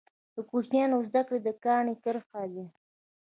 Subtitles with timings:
[0.35, 2.65] د کوچنیوالي زده کړي د کاڼي کرښي دي.